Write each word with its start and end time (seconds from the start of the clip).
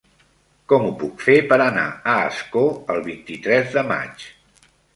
Com 0.71 0.87
ho 0.87 0.93
puc 1.01 1.21
fer 1.25 1.35
per 1.51 1.59
anar 1.67 1.85
a 2.15 2.17
Ascó 2.31 2.65
el 2.97 3.05
vint-i-tres 3.11 3.73
de 3.79 3.87
maig? 3.95 4.29